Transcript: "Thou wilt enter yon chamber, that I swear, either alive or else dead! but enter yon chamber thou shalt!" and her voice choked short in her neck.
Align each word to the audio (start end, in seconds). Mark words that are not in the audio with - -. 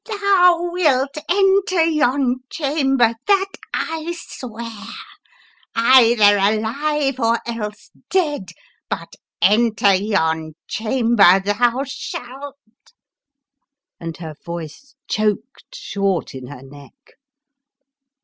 "Thou 0.03 0.71
wilt 0.71 1.15
enter 1.29 1.83
yon 1.83 2.37
chamber, 2.49 3.13
that 3.27 3.47
I 3.71 4.11
swear, 4.13 4.87
either 5.75 6.39
alive 6.39 7.19
or 7.19 7.37
else 7.45 7.91
dead! 8.09 8.49
but 8.89 9.15
enter 9.43 9.93
yon 9.93 10.55
chamber 10.67 11.39
thou 11.41 11.83
shalt!" 11.85 12.55
and 14.01 14.17
her 14.17 14.33
voice 14.43 14.95
choked 15.07 15.75
short 15.75 16.33
in 16.33 16.47
her 16.47 16.63
neck. 16.63 16.95